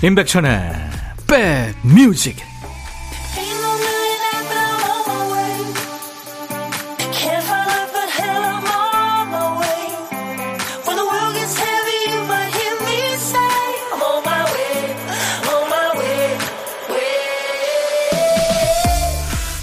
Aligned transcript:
임백천의 0.00 0.72
백뮤직 1.26 2.36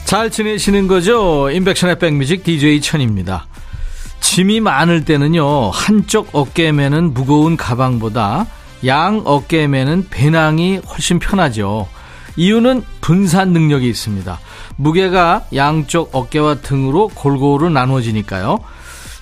잘 0.03 0.29
지내시는 0.29 0.87
거죠? 0.87 1.49
임백천의 1.49 1.97
백뮤직 1.99 2.43
DJ 2.43 2.81
천입니다. 2.81 3.47
짐이 4.19 4.59
많을 4.59 5.05
때는요, 5.05 5.69
한쪽 5.71 6.29
어깨에 6.33 6.73
매는 6.73 7.13
무거운 7.13 7.55
가방보다 7.55 8.47
양 8.85 9.21
어깨에 9.25 9.67
매는 9.67 10.07
배낭이 10.09 10.81
훨씬 10.87 11.19
편하죠. 11.19 11.87
이유는 12.35 12.83
분산 13.01 13.53
능력이 13.53 13.87
있습니다. 13.87 14.39
무게가 14.75 15.45
양쪽 15.55 16.09
어깨와 16.13 16.55
등으로 16.55 17.09
골고루 17.13 17.69
나눠지니까요. 17.69 18.59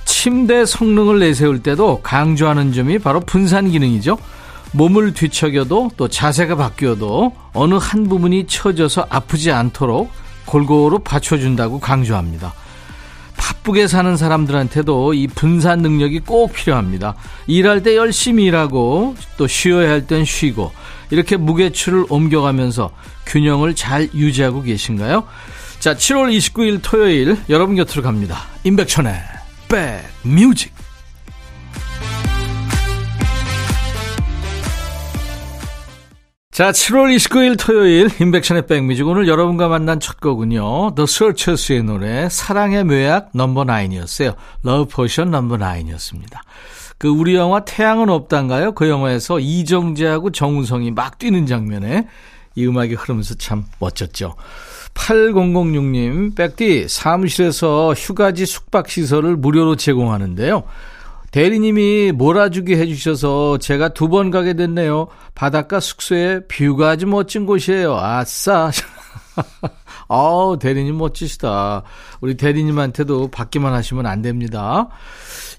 침대 0.06 0.66
성능을 0.66 1.20
내세울 1.20 1.62
때도 1.62 2.02
강조하는 2.02 2.74
점이 2.74 3.00
바로 3.00 3.20
분산 3.20 3.70
기능이죠. 3.70 4.18
몸을 4.72 5.14
뒤척여도 5.14 5.92
또 5.98 6.08
자세가 6.08 6.56
바뀌어도 6.56 7.34
어느 7.54 7.76
한 7.76 8.10
부분이 8.10 8.48
처져서 8.48 9.08
아프지 9.10 9.52
않도록 9.52 10.12
골고루 10.46 11.00
받쳐준다고 11.00 11.80
강조합니다. 11.80 12.54
바쁘게 13.54 13.88
사는 13.88 14.18
사람들한테도 14.18 15.14
이 15.14 15.28
분산 15.28 15.80
능력이 15.80 16.22
꼭 16.22 16.54
필요합니다. 16.54 17.16
일할 17.48 17.84
때 17.84 17.96
열심히 17.96 18.46
일하고 18.46 19.16
또 19.38 19.48
쉬어야 19.48 19.90
할 19.90 20.04
땐 20.08 20.26
쉬고 20.26 20.72
이렇게 21.12 21.38
무게추를 21.38 22.06
옮겨가면서 22.10 22.92
균형을 23.26 23.76
잘 23.76 24.10
유지하고 24.14 24.64
계신가요? 24.64 25.26
자, 25.80 25.96
7월 25.96 26.36
29일 26.36 26.80
토요일 26.82 27.38
여러분 27.50 27.76
곁으로 27.76 28.02
갑니다. 28.02 28.44
임백천의 28.64 29.14
백뮤직 29.70 30.74
자, 36.54 36.70
7월 36.70 37.16
29일 37.16 37.58
토요일 37.58 38.12
인백션의 38.22 38.68
백뮤직 38.68 39.08
오늘 39.08 39.28
여러분과 39.28 39.70
만난 39.70 40.00
첫 40.00 40.22
곡은요. 40.22 40.94
The 40.94 41.06
Searchers의 41.06 41.82
노래 41.82 42.30
사랑의 42.30 42.84
묘약 42.84 43.32
넘버 43.34 43.64
9이었어요. 43.64 44.36
Love 44.64 44.94
Potion 44.94 45.32
넘버 45.32 45.58
9이었습니다. 45.58 46.42
그 47.00 47.08
우리 47.08 47.34
영화 47.34 47.66
태양은 47.66 48.08
없단가요? 48.10 48.74
그 48.74 48.88
영화에서 48.88 49.40
이정재하고 49.40 50.30
정우성이 50.30 50.92
막 50.92 51.18
뛰는 51.18 51.48
장면에 51.48 52.08
이 52.54 52.68
음악이 52.68 52.94
흐르면서 52.94 53.34
참 53.34 53.66
멋졌죠. 53.80 54.36
8006님, 54.94 56.36
백디 56.36 56.88
사무실에서 56.88 57.94
휴가지 57.94 58.46
숙박시설을 58.46 59.38
무료로 59.38 59.76
제공하는데요. 59.76 60.62
대리님이 61.34 62.12
몰아주기 62.14 62.76
해주셔서 62.76 63.58
제가 63.58 63.90
두 63.90 64.08
번 64.08 64.30
가게 64.30 64.54
됐네요. 64.54 65.08
바닷가 65.34 65.80
숙소에 65.80 66.42
뷰가 66.48 66.90
아주 66.92 67.08
멋진 67.08 67.46
곳이에요. 67.48 67.96
아싸. 67.98 68.70
아우, 70.10 70.58
대리님 70.60 70.98
멋지시다. 70.98 71.84
우리 72.22 72.36
대리님한테도 72.36 73.30
받기만 73.30 73.74
하시면 73.74 74.06
안 74.06 74.22
됩니다. 74.22 74.90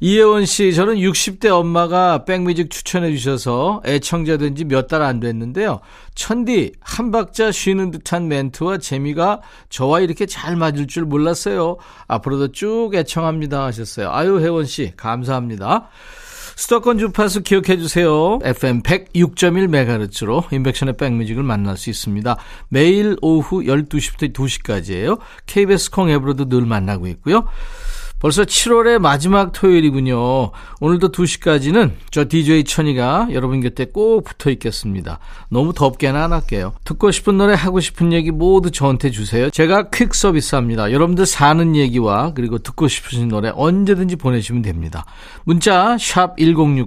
이혜원 0.00 0.44
씨, 0.46 0.74
저는 0.74 0.96
60대 0.96 1.46
엄마가 1.46 2.24
백뮤직 2.24 2.70
추천해 2.70 3.10
주셔서 3.12 3.80
애청자 3.86 4.36
된 4.36 4.54
지 4.54 4.64
몇 4.64 4.88
달 4.88 5.02
안 5.02 5.20
됐는데요. 5.20 5.80
천디, 6.14 6.72
한 6.80 7.10
박자 7.10 7.52
쉬는 7.52 7.90
듯한 7.90 8.28
멘트와 8.28 8.78
재미가 8.78 9.40
저와 9.70 10.00
이렇게 10.00 10.26
잘 10.26 10.56
맞을 10.56 10.86
줄 10.86 11.04
몰랐어요. 11.04 11.76
앞으로도 12.08 12.52
쭉 12.52 12.90
애청합니다 12.94 13.64
하셨어요. 13.64 14.10
아유, 14.10 14.40
혜원 14.40 14.66
씨, 14.66 14.92
감사합니다. 14.96 15.88
수도권 16.56 16.98
주파수 16.98 17.42
기억해 17.42 17.78
주세요. 17.78 18.38
FM 18.42 18.82
106.1MHz로 18.82 20.52
인백션의 20.52 20.96
백뮤직을 20.96 21.42
만날 21.42 21.76
수 21.76 21.90
있습니다. 21.90 22.36
매일 22.68 23.16
오후 23.22 23.62
12시부터 23.62 24.32
2시까지예요. 24.32 25.18
KBS 25.46 25.90
콩 25.90 26.10
앱으로도 26.10 26.48
늘 26.48 26.62
만나고 26.62 27.06
있고요. 27.08 27.46
벌써 28.24 28.42
7월의 28.42 29.00
마지막 29.00 29.52
토요일이군요. 29.52 30.50
오늘도 30.80 31.12
2시까지는 31.12 31.90
저 32.10 32.26
DJ 32.26 32.64
천이가 32.64 33.28
여러분 33.32 33.60
곁에 33.60 33.84
꼭 33.84 34.24
붙어 34.24 34.48
있겠습니다. 34.48 35.18
너무 35.50 35.74
덥게는 35.74 36.18
안 36.18 36.32
할게요. 36.32 36.72
듣고 36.84 37.10
싶은 37.10 37.36
노래 37.36 37.52
하고 37.52 37.80
싶은 37.80 38.14
얘기 38.14 38.30
모두 38.30 38.70
저한테 38.70 39.10
주세요. 39.10 39.50
제가 39.50 39.90
퀵 39.90 40.14
서비스합니다. 40.14 40.90
여러분들 40.90 41.26
사는 41.26 41.76
얘기와 41.76 42.32
그리고 42.32 42.56
듣고 42.56 42.88
싶으신 42.88 43.28
노래 43.28 43.52
언제든지 43.54 44.16
보내시면 44.16 44.62
됩니다. 44.62 45.04
문자 45.44 45.98
1061, 45.98 46.86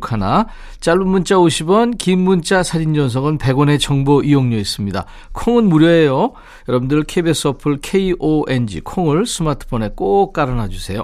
짧은 0.80 1.08
문자 1.08 1.36
50원, 1.36 2.00
긴 2.00 2.18
문자 2.18 2.64
사진 2.64 2.96
전송은 2.96 3.38
100원의 3.38 3.80
정보 3.80 4.24
이용료 4.24 4.58
있습니다. 4.58 5.06
콩은 5.34 5.66
무료예요. 5.66 6.34
여러분들 6.68 7.04
KBS 7.04 7.50
어플 7.50 7.78
KONG 7.84 8.80
콩을 8.80 9.28
스마트폰에 9.28 9.92
꼭 9.96 10.34
깔아놔 10.34 10.70
주세요. 10.70 11.04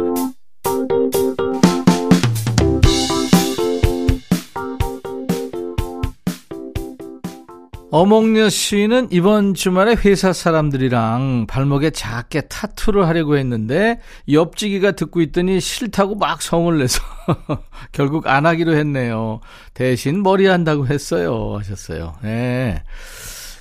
어몽여 7.93 8.47
씨는 8.47 9.09
이번 9.11 9.53
주말에 9.53 9.95
회사 10.05 10.31
사람들이랑 10.31 11.45
발목에 11.49 11.89
작게 11.89 12.47
타투를 12.47 13.05
하려고 13.05 13.37
했는데 13.37 13.99
옆지기가 14.31 14.93
듣고 14.93 15.19
있더니 15.19 15.59
싫다고 15.59 16.15
막 16.15 16.41
성을 16.41 16.77
내서 16.79 17.01
결국 17.91 18.27
안 18.27 18.45
하기로 18.45 18.77
했네요. 18.77 19.41
대신 19.73 20.23
머리 20.23 20.45
한다고 20.45 20.87
했어요. 20.87 21.57
하셨어요. 21.57 22.15
네. 22.23 22.81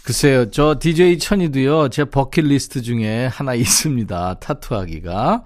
글쎄요, 0.05 0.49
저 0.53 0.77
DJ 0.81 1.19
천이도요, 1.19 1.89
제 1.89 2.05
버킷리스트 2.05 2.83
중에 2.83 3.27
하나 3.27 3.55
있습니다. 3.55 4.35
타투하기가. 4.35 5.43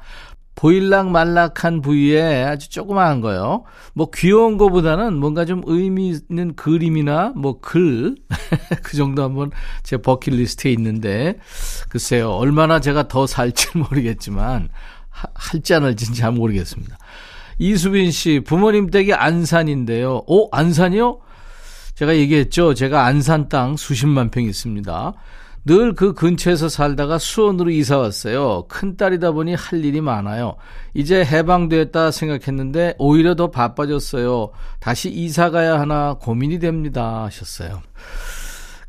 보일락 0.55 1.11
말락한 1.11 1.81
부위에 1.81 2.45
아주 2.45 2.71
조그마한 2.71 3.21
거요. 3.21 3.65
뭐 3.93 4.09
귀여운 4.15 4.57
거보다는 4.57 5.15
뭔가 5.17 5.45
좀 5.45 5.63
의미 5.67 6.17
있는 6.31 6.55
그림이나 6.55 7.33
뭐 7.35 7.61
글, 7.61 8.15
그 8.83 8.97
정도 8.97 9.23
한번 9.23 9.51
제 9.83 9.97
버킷리스트에 9.97 10.71
있는데, 10.73 11.39
글쎄요, 11.89 12.31
얼마나 12.31 12.81
제가 12.81 13.09
더 13.09 13.27
살지 13.27 13.79
모르겠지만, 13.79 14.69
하, 15.09 15.29
할지 15.35 15.75
안 15.75 15.85
할지는 15.85 16.15
잘 16.15 16.33
모르겠습니다. 16.33 16.99
이수빈 17.59 18.11
씨, 18.11 18.41
부모님 18.41 18.91
댁이 18.91 19.13
안산인데요. 19.13 20.23
오, 20.27 20.49
안산이요? 20.53 21.21
제가 21.95 22.17
얘기했죠. 22.17 22.75
제가 22.75 23.07
안산 23.07 23.49
땅 23.49 23.77
수십만 23.77 24.31
평 24.31 24.45
있습니다. 24.45 25.15
늘 25.67 25.95
그 25.95 26.13
근처에서 26.13 26.69
살다가 26.69 27.19
수원으로 27.19 27.71
이사 27.71 27.99
왔어요. 27.99 28.65
큰딸이다 28.69 29.33
보니 29.33 29.55
할 29.55 29.85
일이 29.85 30.01
많아요. 30.01 30.57
이제 30.93 31.25
해방됐다 31.25 32.11
생각했는데 32.11 32.95
오히려 32.99 33.35
더 33.35 33.51
바빠졌어요. 33.51 34.51
다시 34.81 35.11
이사 35.11 35.51
가야 35.51 35.81
하나 35.81 36.15
고민이 36.15 36.59
됩니다. 36.59 37.25
하셨어요. 37.25 37.81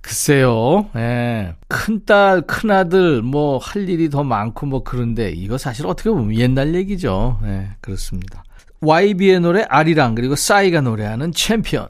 글쎄요, 0.01 0.88
예. 0.98 1.56
큰딸, 1.68 2.42
큰아들, 2.44 3.24
뭐, 3.24 3.57
할 3.57 3.89
일이 3.89 4.12
더 4.12 4.24
많고, 4.24 4.68
뭐, 4.68 4.83
그런데, 4.83 5.31
이거 5.31 5.57
사실 5.57 5.88
어떻게 5.88 6.12
보면 6.12 6.36
옛날 6.36 6.75
얘기죠. 6.75 7.39
예, 7.44 7.69
그렇습니다. 7.81 8.44
YB의 8.81 9.39
노래 9.39 9.66
아리랑, 9.68 10.13
그리고 10.13 10.36
싸이가 10.36 10.81
노래하는 10.81 11.31
챔피언. 11.31 11.88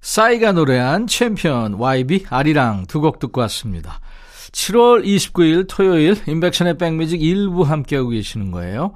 싸이가 0.00 0.52
노래한 0.52 1.06
챔피언 1.06 1.74
YB 1.74 2.26
아리랑 2.30 2.86
두 2.86 3.00
곡 3.00 3.18
듣고 3.18 3.40
왔습니다. 3.42 4.00
7월 4.52 5.04
29일 5.04 5.66
토요일 5.68 6.16
임백천의 6.26 6.78
백뮤직 6.78 7.22
일부 7.22 7.62
함께하고 7.62 8.10
계시는 8.10 8.50
거예요. 8.52 8.94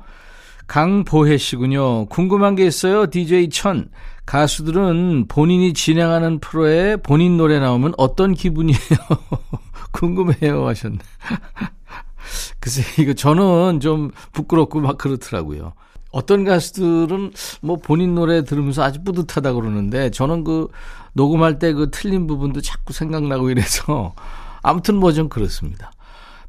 강보혜 0.67 1.37
씨군요. 1.37 2.07
궁금한 2.07 2.55
게 2.55 2.65
있어요. 2.67 3.07
DJ 3.11 3.51
천. 3.51 3.91
가수들은 4.25 5.27
본인이 5.27 5.73
진행하는 5.73 6.39
프로에 6.39 6.97
본인 6.97 7.37
노래 7.37 7.59
나오면 7.59 7.95
어떤 7.99 8.33
기분이에요? 8.35 8.79
궁금해요 9.91 10.69
하셨네. 10.69 10.99
글쎄, 12.61 12.83
이거 13.03 13.13
저는 13.13 13.81
좀 13.81 14.13
부끄럽고 14.33 14.81
막 14.81 14.97
그렇더라고요. 14.99 15.73
어떤 16.11 16.45
가수들은 16.45 17.33
뭐 17.61 17.77
본인 17.77 18.15
노래 18.15 18.45
들으면서 18.45 18.83
아주 18.83 19.03
뿌듯하다 19.05 19.53
그러는데 19.53 20.11
저는 20.11 20.45
그 20.45 20.69
녹음할 21.13 21.59
때 21.59 21.73
그 21.73 21.91
틀린 21.91 22.27
부분도 22.27 22.61
자꾸 22.61 22.93
생각나고 22.93 23.51
이래서 23.51 24.15
아무튼 24.63 24.97
뭐 24.97 25.13
좀 25.13 25.29
그렇습니다. 25.29 25.93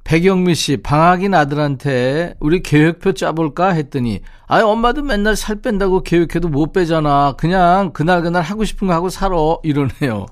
백영미 0.03 0.55
씨, 0.55 0.77
방학인 0.77 1.35
아들한테 1.35 2.33
우리 2.39 2.63
계획표 2.63 3.13
짜볼까 3.13 3.69
했더니, 3.73 4.21
아유, 4.47 4.65
엄마도 4.65 5.03
맨날 5.03 5.35
살 5.35 5.61
뺀다고 5.61 6.01
계획해도 6.01 6.47
못 6.49 6.73
빼잖아. 6.73 7.35
그냥 7.37 7.91
그날그날 7.93 8.41
하고 8.41 8.65
싶은 8.65 8.87
거 8.87 8.95
하고 8.95 9.09
살아. 9.09 9.35
이러네요. 9.61 10.25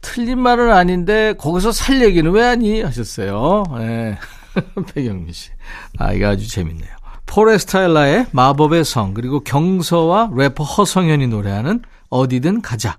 틀린 0.00 0.38
말은 0.40 0.72
아닌데, 0.72 1.34
거기서 1.36 1.70
살 1.70 2.00
얘기는 2.02 2.28
왜 2.32 2.42
하니? 2.44 2.80
하셨어요. 2.80 3.64
네. 3.76 4.16
백영미 4.94 5.34
씨. 5.34 5.50
아, 5.98 6.14
이거 6.14 6.28
아주 6.28 6.48
재밌네요. 6.48 6.90
포레스타일라의 7.26 8.26
마법의 8.30 8.84
성, 8.84 9.14
그리고 9.14 9.40
경서와 9.40 10.30
래퍼 10.34 10.64
허성현이 10.64 11.26
노래하는 11.28 11.82
어디든 12.10 12.62
가자. 12.62 12.98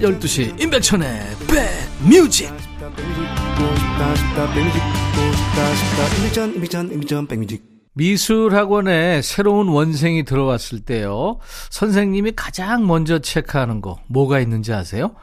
12시 0.00 0.60
임백천의 0.60 1.08
백뮤직 7.28 7.62
미술학원에 7.94 9.22
새로운 9.22 9.68
원생이 9.68 10.24
들어왔을 10.24 10.80
때요 10.80 11.38
선생님이 11.70 12.32
가장 12.32 12.86
먼저 12.86 13.20
체크하는 13.20 13.80
거 13.80 13.98
뭐가 14.08 14.40
있는지 14.40 14.72
아세요? 14.72 15.14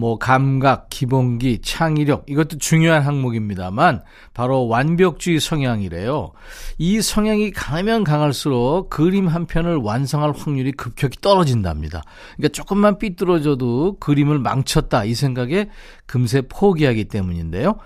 뭐 0.00 0.16
감각, 0.16 0.88
기본기, 0.88 1.60
창의력 1.62 2.24
이것도 2.26 2.56
중요한 2.56 3.02
항목입니다만 3.02 4.02
바로 4.32 4.66
완벽주의 4.66 5.38
성향이래요. 5.38 6.32
이 6.78 7.02
성향이 7.02 7.50
강하면 7.50 8.02
강할수록 8.02 8.88
그림 8.88 9.28
한 9.28 9.44
편을 9.44 9.76
완성할 9.76 10.32
확률이 10.34 10.72
급격히 10.72 11.20
떨어진답니다. 11.20 12.02
그러니까 12.36 12.52
조금만 12.54 12.98
삐뚤어져도 12.98 13.98
그림을 14.00 14.38
망쳤다 14.38 15.04
이 15.04 15.14
생각에 15.14 15.68
금세 16.06 16.40
포기하기 16.40 17.04
때문인데요. 17.04 17.76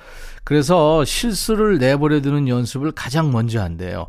그래서 0.44 1.04
실수를 1.04 1.78
내버려 1.78 2.20
두는 2.20 2.46
연습을 2.46 2.92
가장 2.92 3.32
먼저 3.32 3.60
한대요. 3.60 4.06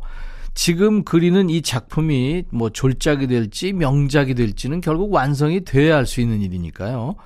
지금 0.54 1.02
그리는 1.02 1.50
이 1.50 1.60
작품이 1.60 2.44
뭐 2.50 2.70
졸작이 2.70 3.26
될지 3.26 3.72
명작이 3.72 4.34
될지는 4.34 4.80
결국 4.80 5.12
완성이 5.12 5.64
돼야 5.64 5.96
할 5.96 6.06
수 6.06 6.20
있는 6.20 6.40
일이니까요. 6.40 7.16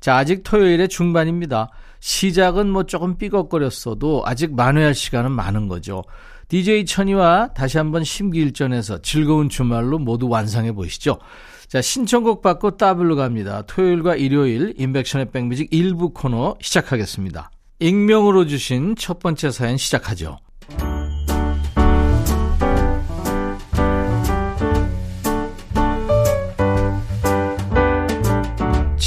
자, 0.00 0.16
아직 0.16 0.42
토요일의 0.42 0.88
중반입니다. 0.88 1.70
시작은 2.00 2.70
뭐 2.70 2.84
조금 2.84 3.16
삐걱거렸어도 3.18 4.22
아직 4.24 4.54
만회할 4.54 4.94
시간은 4.94 5.30
많은 5.30 5.68
거죠. 5.68 6.02
DJ 6.48 6.86
천이와 6.86 7.52
다시 7.54 7.78
한번 7.78 8.02
심기일전해서 8.02 9.02
즐거운 9.02 9.48
주말로 9.48 9.98
모두 9.98 10.28
완성해 10.28 10.72
보시죠. 10.72 11.18
자, 11.68 11.80
신청곡 11.80 12.42
받고 12.42 12.76
따블로 12.76 13.14
갑니다. 13.14 13.62
토요일과 13.62 14.16
일요일 14.16 14.74
인백션의 14.76 15.30
백뮤직 15.30 15.68
일부 15.70 16.10
코너 16.10 16.56
시작하겠습니다. 16.60 17.50
익명으로 17.78 18.46
주신 18.46 18.96
첫 18.96 19.20
번째 19.20 19.50
사연 19.50 19.76
시작하죠. 19.76 20.38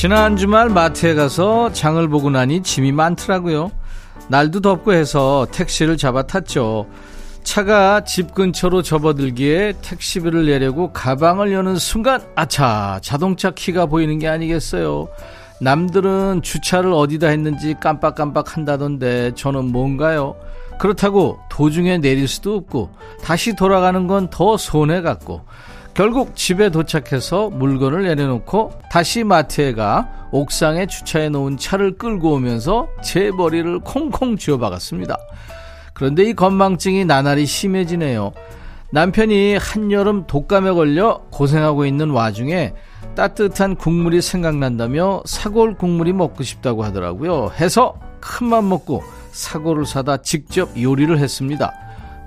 지난 0.03 0.35
주말 0.35 0.67
마트에 0.67 1.15
가서 1.15 1.71
장을 1.71 2.05
보고 2.09 2.29
나니 2.29 2.61
짐이 2.61 2.91
많더라고요. 2.91 3.71
날도 4.27 4.59
덥고 4.59 4.91
해서 4.91 5.47
택시를 5.49 5.95
잡아 5.95 6.23
탔죠. 6.23 6.87
차가 7.43 8.03
집 8.03 8.33
근처로 8.33 8.81
접어들기에 8.81 9.75
택시비를 9.81 10.47
내려고 10.47 10.91
가방을 10.91 11.53
여는 11.53 11.77
순간 11.77 12.21
아차 12.35 12.99
자동차 13.01 13.51
키가 13.51 13.85
보이는 13.85 14.19
게 14.19 14.27
아니겠어요. 14.27 15.07
남들은 15.61 16.41
주차를 16.41 16.91
어디다 16.91 17.27
했는지 17.27 17.73
깜빡깜빡 17.79 18.57
한다던데 18.57 19.31
저는 19.35 19.71
뭔가요? 19.71 20.35
그렇다고 20.79 21.39
도중에 21.49 21.99
내릴 21.99 22.27
수도 22.27 22.57
없고 22.57 22.89
다시 23.23 23.55
돌아가는 23.55 24.05
건 24.07 24.29
더 24.29 24.57
손해 24.57 25.01
같고 25.01 25.45
결국 25.93 26.35
집에 26.35 26.69
도착해서 26.69 27.51
물건을 27.51 28.03
내려놓고 28.03 28.73
다시 28.89 29.23
마트에 29.23 29.73
가 29.73 30.09
옥상에 30.31 30.87
주차해 30.87 31.29
놓은 31.29 31.57
차를 31.57 31.97
끌고 31.97 32.33
오면서 32.33 32.87
제 33.03 33.29
머리를 33.31 33.79
콩콩 33.81 34.35
쥐어 34.35 34.57
박았습니다. 34.57 35.17
그런데 35.93 36.23
이 36.23 36.33
건망증이 36.33 37.05
나날이 37.05 37.45
심해지네요. 37.45 38.31
남편이 38.91 39.57
한여름 39.57 40.25
독감에 40.25 40.71
걸려 40.71 41.21
고생하고 41.31 41.85
있는 41.85 42.09
와중에 42.09 42.73
따뜻한 43.15 43.75
국물이 43.75 44.21
생각난다며 44.21 45.21
사골 45.25 45.77
국물이 45.77 46.13
먹고 46.13 46.43
싶다고 46.43 46.83
하더라고요. 46.83 47.51
해서 47.59 47.95
큰 48.19 48.45
맘 48.47 48.67
먹고 48.69 49.03
사골을 49.31 49.85
사다 49.85 50.17
직접 50.17 50.69
요리를 50.81 51.15
했습니다. 51.19 51.71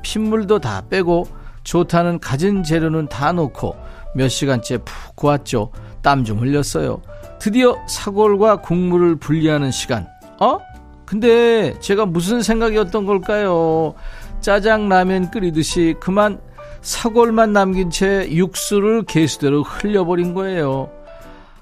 핏물도 0.02 0.60
다 0.60 0.82
빼고 0.88 1.26
좋다는 1.66 2.20
가진 2.20 2.62
재료는 2.62 3.08
다 3.08 3.32
놓고 3.32 3.76
몇 4.14 4.28
시간째 4.28 4.78
푹 4.78 5.16
구웠죠. 5.16 5.70
땀 6.00 6.24
좀 6.24 6.38
흘렸어요. 6.38 7.02
드디어 7.40 7.76
사골과 7.88 8.60
국물을 8.62 9.16
분리하는 9.16 9.72
시간. 9.72 10.06
어? 10.40 10.58
근데 11.04 11.78
제가 11.80 12.06
무슨 12.06 12.40
생각이었던 12.42 13.04
걸까요? 13.04 13.94
짜장 14.40 14.88
라면 14.88 15.30
끓이듯이 15.30 15.94
그만 16.00 16.40
사골만 16.82 17.52
남긴 17.52 17.90
채 17.90 18.28
육수를 18.30 19.02
개수대로 19.02 19.62
흘려버린 19.64 20.34
거예요. 20.34 20.88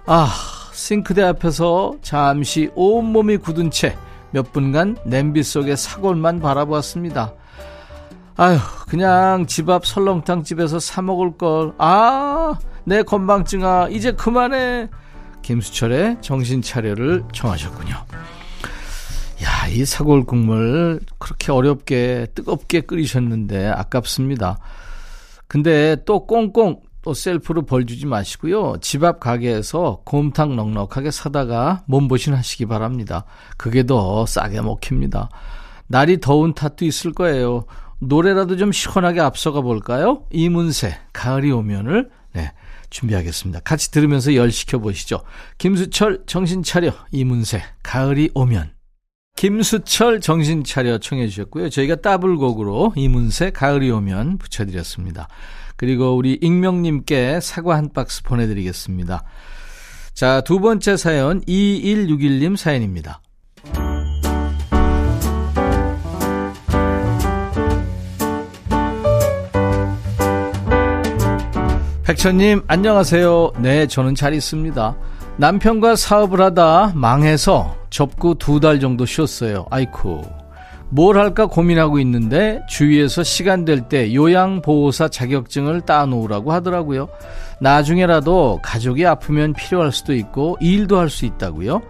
아, 0.07 0.29
싱크대 0.73 1.23
앞에서 1.23 1.95
잠시 2.03 2.71
온몸이 2.75 3.39
굳은 3.39 3.71
채 3.71 3.97
몇 4.35 4.53
분간 4.53 4.97
냄비 5.05 5.45
속에 5.45 5.77
사골만 5.77 6.41
바라보았습니다. 6.41 7.33
아휴, 8.37 8.59
그냥 8.89 9.47
집 9.47 9.69
앞 9.71 9.87
설렁탕 9.87 10.43
집에서 10.43 10.79
사 10.79 11.03
먹을 11.03 11.37
걸. 11.37 11.73
아, 11.79 12.55
내 12.85 13.03
건방증아, 13.03 13.89
이제 13.91 14.13
그만해. 14.13 14.89
김수철의 15.43 16.19
정신 16.21 16.63
차려를 16.63 17.23
청하셨군요. 17.33 17.95
야, 17.95 19.69
이 19.69 19.85
사골 19.85 20.25
국물 20.25 21.01
그렇게 21.19 21.53
어렵게 21.53 22.29
뜨겁게 22.35 22.81
끓이셨는데 22.81 23.69
아깝습니다. 23.69 24.59
근데 25.47 25.97
또 26.07 26.27
꽁꽁 26.27 26.81
또 27.03 27.13
셀프로 27.13 27.63
벌 27.63 27.85
주지 27.85 28.07
마시고요. 28.07 28.79
집 28.81 29.05
앞 29.05 29.21
가게에서 29.21 30.01
곰탕 30.05 30.57
넉넉하게 30.57 31.11
사다가 31.11 31.83
몸보신 31.87 32.33
하시기 32.33 32.65
바랍니다. 32.67 33.25
그게 33.59 33.85
더 33.85 34.25
싸게 34.25 34.63
먹힙니다. 34.63 35.29
날이 35.87 36.19
더운 36.19 36.55
탓도 36.55 36.87
있을 36.87 37.13
거예요. 37.13 37.65
노래라도 38.09 38.57
좀 38.57 38.73
시원하게 38.73 39.21
앞서가 39.21 39.61
볼까요? 39.61 40.25
이문세, 40.31 40.97
가을이 41.13 41.51
오면을, 41.53 42.11
네, 42.33 42.53
준비하겠습니다. 42.91 43.61
같이 43.61 43.91
들으면서 43.91 44.35
열 44.35 44.51
시켜 44.51 44.79
보시죠. 44.79 45.23
김수철, 45.59 46.25
정신 46.27 46.63
차려, 46.63 46.93
이문세, 47.13 47.63
가을이 47.83 48.31
오면. 48.35 48.73
김수철, 49.37 50.21
정신 50.21 50.63
차려 50.63 50.99
청해 50.99 51.27
주셨고요. 51.29 51.69
저희가 51.69 51.97
더블곡으로 51.97 52.93
이문세, 52.97 53.51
가을이 53.51 53.91
오면 53.91 54.39
붙여드렸습니다. 54.39 55.29
그리고 55.77 56.17
우리 56.17 56.39
익명님께 56.41 57.41
사과 57.41 57.77
한 57.77 57.93
박스 57.93 58.23
보내드리겠습니다. 58.23 59.25
자, 60.15 60.41
두 60.43 60.61
번째 60.61 60.97
사연, 60.97 61.41
2161님 61.43 62.57
사연입니다. 62.57 63.21
백천님, 72.05 72.63
안녕하세요. 72.67 73.53
네, 73.61 73.87
저는 73.87 74.15
잘 74.15 74.35
있습니다. 74.35 74.97
남편과 75.39 75.97
사업을 75.97 76.41
하다 76.41 76.93
망해서 76.95 77.77
접고 77.91 78.35
두 78.35 78.61
달 78.61 78.79
정도 78.79 79.07
쉬었어요. 79.07 79.67
아이쿠. 79.71 80.23
뭘 80.91 81.17
할까 81.19 81.47
고민하고 81.47 81.99
있는데 82.01 82.61
주위에서 82.69 83.23
시간 83.25 83.65
될 83.65 83.89
때 83.89 84.15
요양보호사 84.15 85.09
자격증을 85.09 85.81
따놓으라고 85.81 86.53
하더라고요. 86.53 87.09
나중에라도 87.59 88.61
가족이 88.63 89.07
아프면 89.07 89.55
필요할 89.55 89.91
수도 89.91 90.15
있고 90.15 90.59
일도 90.61 90.99
할 90.99 91.09
수 91.09 91.25
있다고요. 91.25 91.81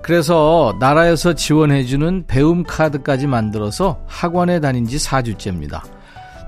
그래서 0.00 0.76
나라에서 0.78 1.34
지원해주는 1.34 2.24
배움 2.28 2.62
카드까지 2.62 3.26
만들어서 3.26 3.98
학원에 4.06 4.60
다닌 4.60 4.86
지 4.86 4.96
4주째입니다. 4.96 5.82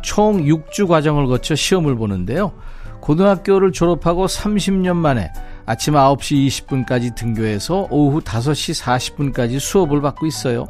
총 0.03 0.45
6주 0.45 0.87
과정을 0.87 1.27
거쳐 1.27 1.57
시험을 1.57 1.97
보는데요. 1.97 2.53
고등학교를 3.01 3.73
졸업하고 3.73 4.27
30년 4.27 4.97
만에 4.97 5.33
아침 5.67 5.95
9시 5.95 6.47
20분까지 6.49 7.15
등교해서 7.15 7.89
오후 7.91 8.21
5시 8.21 8.83
40분까지 8.83 9.59
수업을 9.61 10.01
받고 10.01 10.27
있어요. 10.27 10.67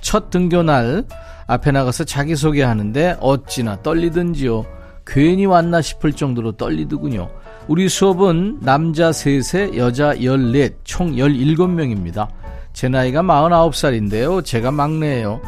첫 0.00 0.30
등교 0.30 0.62
날 0.62 1.04
앞에 1.46 1.70
나가서 1.72 2.04
자기소개하는데 2.04 3.18
어찌나 3.20 3.80
떨리든지요. 3.82 4.64
괜히 5.06 5.46
왔나 5.46 5.82
싶을 5.82 6.12
정도로 6.12 6.52
떨리더군요. 6.52 7.28
우리 7.68 7.88
수업은 7.88 8.58
남자 8.60 9.12
셋에 9.12 9.76
여자 9.76 10.14
14, 10.14 10.76
총 10.84 11.12
17명입니다. 11.12 12.28
제 12.72 12.88
나이가 12.88 13.22
49살인데요. 13.22 14.44
제가 14.44 14.70
막내예요. 14.70 15.40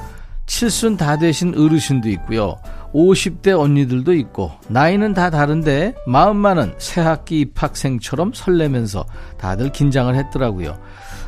칠순 0.46 0.96
다 0.96 1.18
되신 1.18 1.58
어르신도 1.58 2.08
있고요. 2.10 2.56
50대 2.96 3.58
언니들도 3.58 4.14
있고 4.14 4.52
나이는 4.68 5.12
다 5.12 5.28
다른데 5.28 5.94
마음만은 6.06 6.74
새학기 6.78 7.40
입학생처럼 7.40 8.32
설레면서 8.34 9.04
다들 9.36 9.70
긴장을 9.70 10.14
했더라고요. 10.14 10.78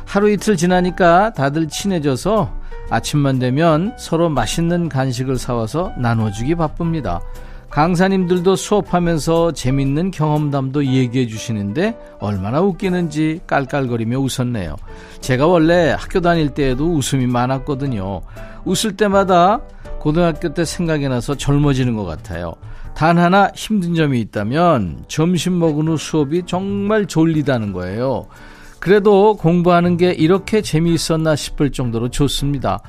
하루 0.05 0.31
이틀 0.31 0.57
지나니까 0.57 1.33
다들 1.33 1.67
친해져서 1.67 2.51
아침만 2.89 3.37
되면 3.37 3.93
서로 3.99 4.29
맛있는 4.29 4.89
간식을 4.89 5.37
사와서 5.37 5.93
나눠주기 5.99 6.55
바쁩니다. 6.55 7.21
강사님들도 7.69 8.55
수업하면서 8.55 9.51
재밌는 9.51 10.09
경험담도 10.09 10.87
얘기해 10.87 11.27
주시는데 11.27 11.95
얼마나 12.19 12.61
웃기는지 12.61 13.41
깔깔거리며 13.45 14.17
웃었네요. 14.17 14.75
제가 15.21 15.45
원래 15.45 15.91
학교 15.91 16.19
다닐 16.19 16.49
때에도 16.49 16.91
웃음이 16.91 17.27
많았거든요. 17.27 18.21
웃을 18.65 18.97
때마다 18.97 19.61
고등학교 19.99 20.53
때 20.53 20.65
생각이 20.65 21.07
나서 21.09 21.35
젊어지는 21.35 21.95
것 21.95 22.05
같아요. 22.05 22.55
단 22.95 23.17
하나 23.17 23.49
힘든 23.55 23.95
점이 23.95 24.19
있다면 24.21 25.05
점심 25.07 25.59
먹은 25.59 25.87
후 25.87 25.97
수업이 25.97 26.43
정말 26.45 27.05
졸리다는 27.05 27.71
거예요. 27.73 28.27
그래도 28.79 29.35
공부하는 29.35 29.97
게 29.97 30.11
이렇게 30.11 30.61
재미있었나 30.61 31.35
싶을 31.35 31.71
정도로 31.71 32.09
좋습니다. 32.09 32.81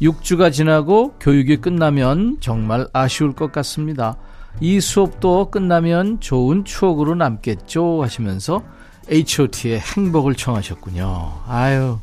6주가 0.00 0.52
지나고 0.52 1.14
교육이 1.20 1.56
끝나면 1.56 2.36
정말 2.40 2.86
아쉬울 2.92 3.34
것 3.34 3.50
같습니다. 3.50 4.16
이 4.60 4.80
수업도 4.80 5.50
끝나면 5.50 6.20
좋은 6.20 6.64
추억으로 6.64 7.14
남겠죠 7.14 8.02
하시면서 8.02 8.62
H.O.T의 9.10 9.80
행복을 9.80 10.34
청하셨군요. 10.34 11.32
아유, 11.48 11.98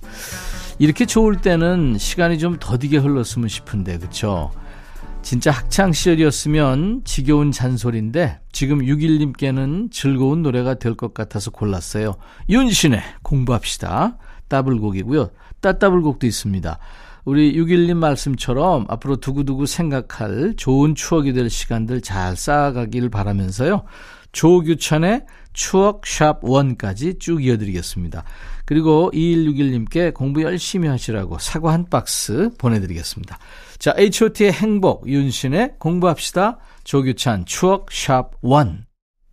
이렇게 0.80 1.06
좋을 1.06 1.38
때는 1.38 1.98
시간이 1.98 2.38
좀 2.38 2.58
더디게 2.60 2.98
흘렀으면 2.98 3.48
싶은데, 3.48 3.98
그쵸? 3.98 4.52
진짜 5.22 5.50
학창 5.50 5.92
시절이었으면 5.92 7.02
지겨운 7.04 7.52
잔소리인데 7.52 8.40
지금 8.52 8.80
6일님께는 8.80 9.92
즐거운 9.92 10.44
노래가 10.44 10.76
될 10.76 10.96
것 10.96 11.16
같아서 11.16 11.50
골랐어요. 11.50 12.16
윤신의 12.50 13.02
공부합시다. 13.24 14.18
따블곡이고요. 14.50 15.32
따따블곡도 15.62 16.28
있습니다. 16.28 16.78
우리 17.24 17.56
6일님 17.58 17.96
말씀처럼 17.96 18.86
앞으로 18.88 19.16
두고두고 19.16 19.66
생각할 19.66 20.54
좋은 20.58 20.94
추억이 20.94 21.34
될 21.34 21.50
시간들 21.50 22.02
잘 22.02 22.36
쌓아가길 22.36 23.10
바라면서요. 23.10 23.84
조규찬의 24.32 25.26
추억 25.56 26.06
샵 26.06 26.42
1까지 26.42 27.20
쭉 27.20 27.44
이어드리겠습니다. 27.44 28.24
그리고 28.66 29.10
2161님께 29.14 30.14
공부 30.14 30.44
열심히 30.44 30.88
하시라고 30.88 31.40
사과 31.40 31.74
한 31.74 31.86
박스 31.90 32.50
보내드리겠습니다. 32.60 33.40
자, 33.80 33.94
H.O.T의 33.98 34.52
행복, 34.52 35.08
윤신의 35.08 35.76
공부합시다. 35.80 36.60
조규찬 36.84 37.46
추억 37.46 37.92
샵 37.92 38.32
1. 38.44 38.86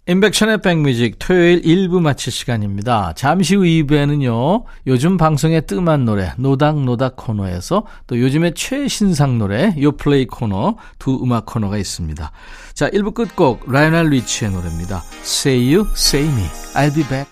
인백션의 0.09 0.63
백뮤직 0.63 1.17
토요일 1.21 1.63
1부 1.63 2.01
마칠 2.01 2.33
시간입니다. 2.33 3.13
잠시 3.15 3.55
후 3.55 3.63
2부에는요, 3.63 4.65
요즘 4.89 5.17
방송에 5.17 5.61
뜸한 5.61 6.05
노래, 6.05 6.33
노닥노닥 6.39 7.15
코너에서 7.15 7.87
또 8.09 8.19
요즘의 8.21 8.55
최신상 8.55 9.39
노래, 9.39 9.73
요플레이 9.81 10.27
코너, 10.27 10.77
두 10.99 11.21
음악 11.23 11.47
코너가 11.47 11.79
있습니다. 11.79 12.33
자, 12.75 12.91
1부 12.91 13.15
끝곡, 13.15 13.71
라이오넬 13.71 14.09
리치의 14.09 14.51
노래입니다. 14.51 15.05
Say 15.21 15.73
You, 15.73 15.87
Say 15.95 16.27
Me, 16.27 16.47
I'll 16.75 16.93
be 16.93 17.05
back. 17.05 17.31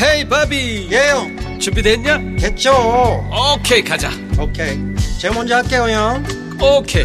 Hey 0.00 0.28
바비 0.28 0.88
예영 0.90 1.58
준비됐냐? 1.58 2.18
됐죠 2.38 2.72
오케이 3.54 3.82
가자 3.84 4.08
오케이 4.38 4.78
제가 5.20 5.34
먼저 5.34 5.56
할게요 5.56 5.82
형 5.90 6.24
오케이 6.58 7.04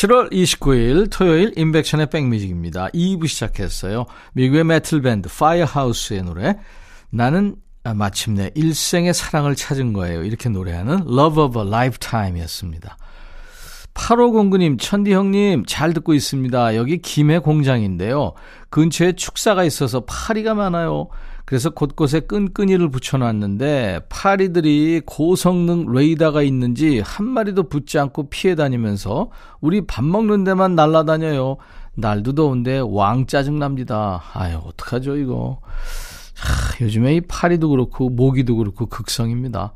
7월 0.00 0.32
29일 0.32 1.10
토요일 1.10 1.52
인백션의 1.56 2.08
백뮤직입니다. 2.08 2.88
2부 2.88 3.28
시작했어요. 3.28 4.06
미국의 4.32 4.64
메틀 4.64 5.02
밴드 5.02 5.28
파이어하우스의 5.28 6.22
노래 6.22 6.56
나는 7.10 7.56
아, 7.84 7.92
마침내 7.92 8.50
일생의 8.54 9.12
사랑을 9.12 9.54
찾은 9.54 9.92
거예요. 9.92 10.24
이렇게 10.24 10.48
노래하는 10.48 11.00
Love 11.06 11.42
of 11.42 11.60
a 11.60 11.66
Lifetime이었습니다. 11.66 12.96
8509님, 13.92 14.78
천디 14.80 15.12
형님, 15.12 15.64
잘 15.66 15.92
듣고 15.92 16.14
있습니다. 16.14 16.76
여기 16.76 16.98
김해 17.02 17.38
공장인데요. 17.38 18.32
근처에 18.70 19.12
축사가 19.12 19.64
있어서 19.64 20.00
파리가 20.06 20.54
많아요. 20.54 21.08
그래서 21.50 21.70
곳곳에 21.70 22.20
끈끈이를 22.20 22.92
붙여놨는데 22.92 24.02
파리들이 24.08 25.02
고성능 25.04 25.92
레이더가 25.92 26.42
있는지 26.42 27.00
한 27.00 27.26
마리도 27.26 27.64
붙지 27.64 27.98
않고 27.98 28.30
피해 28.30 28.54
다니면서 28.54 29.32
우리 29.60 29.84
밥 29.84 30.04
먹는 30.04 30.44
데만 30.44 30.76
날아다녀요. 30.76 31.56
날도 31.96 32.36
더운데 32.36 32.78
왕 32.78 33.26
짜증납니다. 33.26 34.22
아유, 34.34 34.60
어떡하죠, 34.64 35.16
이거. 35.16 35.60
하, 36.36 36.84
요즘에 36.84 37.16
이 37.16 37.20
파리도 37.20 37.68
그렇고 37.70 38.10
모기도 38.10 38.54
그렇고 38.54 38.86
극성입니다. 38.86 39.72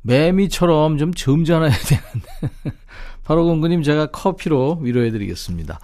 매미처럼 0.00 0.96
좀 0.96 1.12
점잖아야 1.12 1.70
되는데. 1.70 2.72
바로 3.24 3.44
공구님 3.44 3.82
제가 3.82 4.06
커피로 4.06 4.78
위로해드리겠습니다. 4.80 5.78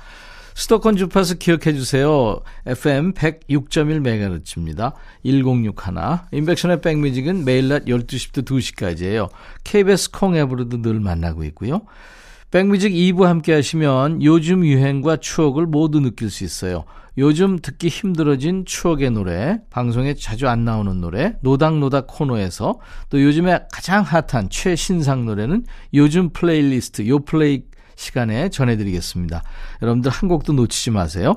수도권 0.54 0.96
주파수 0.96 1.38
기억해 1.38 1.75
주세요. 1.75 2.40
FM 2.64 3.14
106.1MHz입니다. 3.14 4.92
1061. 5.25 5.75
인백션의 6.32 6.80
백뮤직은 6.80 7.44
매일 7.44 7.68
낮 7.68 7.84
12시부터 7.87 8.44
2시까지예요. 8.44 9.28
KBS 9.64 10.12
콩 10.12 10.37
앱으로도 10.37 10.80
늘 10.80 11.00
만나고 11.00 11.42
있고요. 11.44 11.82
백뮤직 12.52 12.92
2부 12.92 13.25
함께 13.25 13.52
하시면 13.52 14.23
요즘 14.23 14.64
유행과 14.64 15.16
추억을 15.16 15.66
모두 15.66 15.99
느낄 15.99 16.30
수 16.30 16.44
있어요. 16.44 16.84
요즘 17.18 17.58
듣기 17.58 17.88
힘들어진 17.88 18.64
추억의 18.64 19.11
노래, 19.11 19.58
방송에 19.70 20.14
자주 20.14 20.49
안 20.49 20.64
나오는 20.64 21.00
노래, 21.00 21.37
노닥노닥 21.42 22.06
코너에서 22.08 22.78
또 23.08 23.23
요즘에 23.23 23.61
가장 23.73 24.02
핫한 24.02 24.50
최신상 24.50 25.25
노래는 25.26 25.64
요즘 25.94 26.30
플레이리스트, 26.30 27.06
요플레이 27.06 27.64
시간에 27.96 28.48
전해드리겠습니다. 28.48 29.42
여러분들 29.82 30.10
한 30.10 30.28
곡도 30.28 30.52
놓치지 30.52 30.90
마세요. 30.90 31.36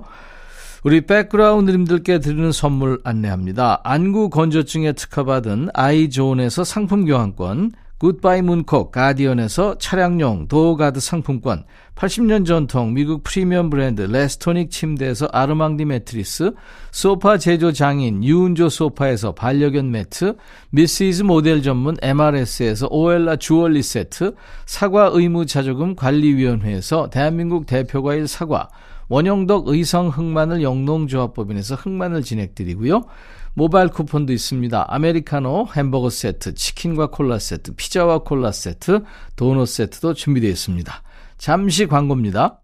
우리 0.83 1.05
백그라운드님들께 1.05 2.19
드리는 2.19 2.51
선물 2.51 2.99
안내합니다. 3.03 3.81
안구 3.83 4.29
건조증에 4.29 4.93
특허받은 4.93 5.69
아이존에서 5.73 6.63
상품 6.63 7.05
교환권, 7.05 7.71
굿바이 7.97 8.43
문콕 8.43 8.91
가디언에서 8.91 9.79
차량용 9.79 10.47
door 10.47 10.71
guard 10.71 11.00
상품권 10.99 11.63
80년 11.97 12.45
전통 12.45 12.93
미국 12.93 13.23
프리미엄 13.23 13.71
브랜드 13.71 14.03
레스토닉 14.03 14.69
침대에서 14.69 15.27
아르망디 15.31 15.83
매트리스 15.85 16.51
소파 16.91 17.39
제조 17.39 17.71
장인 17.71 18.23
유운조 18.23 18.69
소파에서 18.69 19.31
반려견 19.31 19.89
매트 19.89 20.35
미시즈 20.69 21.23
모델 21.23 21.63
전문 21.63 21.97
MRS에서 21.99 22.87
오엘라 22.91 23.37
주얼리 23.37 23.81
세트 23.81 24.35
사과 24.67 25.09
의무자조금 25.11 25.95
관리위원회에서 25.95 27.09
대한민국 27.09 27.65
대표과일 27.65 28.27
사과 28.27 28.69
원형덕 29.09 29.69
의성 29.69 30.09
흑마늘 30.09 30.61
영농조합법인에서 30.61 31.75
흑마늘 31.75 32.21
진행드리고요. 32.23 33.05
모바일 33.53 33.87
쿠폰도 33.87 34.33
있습니다. 34.33 34.85
아메리카노 34.87 35.69
햄버거 35.75 36.09
세트, 36.09 36.53
치킨과 36.53 37.07
콜라 37.07 37.39
세트, 37.39 37.73
피자와 37.75 38.19
콜라 38.19 38.51
세트, 38.51 39.03
도넛 39.35 39.67
세트도 39.67 40.13
준비되어 40.13 40.51
있습니다. 40.51 41.01
잠시 41.38 41.88
광고입니다. 41.88 42.62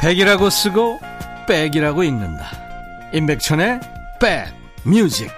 백이라고 0.00 0.48
쓰고 0.50 0.98
백이라고 1.46 2.02
읽는다. 2.04 2.46
임백천의 3.12 3.80
백 4.18 4.46
뮤직. 4.84 5.30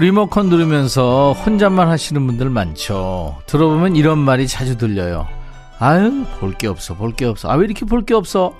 리모컨 0.00 0.48
누르면서 0.48 1.32
혼잣말 1.44 1.88
하시는 1.88 2.26
분들 2.26 2.48
많죠. 2.50 3.36
들어보면 3.46 3.96
이런 3.96 4.18
말이 4.18 4.48
자주 4.48 4.76
들려요. 4.78 5.26
아유, 5.78 6.24
볼 6.40 6.54
게 6.58 6.66
없어, 6.66 6.94
볼 6.94 7.12
게 7.14 7.24
없어. 7.26 7.50
아, 7.50 7.54
왜 7.54 7.64
이렇게 7.66 7.84
볼 7.86 8.02
게 8.04 8.14
없어? 8.14 8.54